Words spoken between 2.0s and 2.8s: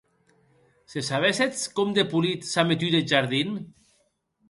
polit s’a